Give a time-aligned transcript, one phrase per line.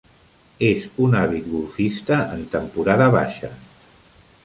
[0.69, 3.55] Es un àvid golfista en temporada baixa.